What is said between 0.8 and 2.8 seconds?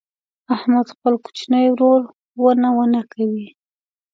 خپل کوچنی ورور ونه